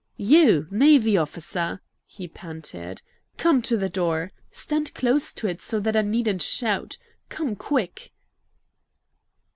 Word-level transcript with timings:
"You, 0.17 0.65
navy 0.71 1.15
officer!" 1.15 1.79
he 2.07 2.27
panted. 2.27 3.03
"Come 3.37 3.61
to 3.61 3.77
the 3.77 3.87
door! 3.87 4.31
Stand 4.51 4.95
close 4.95 5.31
to 5.33 5.47
it 5.47 5.61
so 5.61 5.79
that 5.79 5.95
I 5.95 6.01
needn't 6.01 6.41
shout. 6.41 6.97
Come, 7.29 7.55
quick!" 7.55 8.11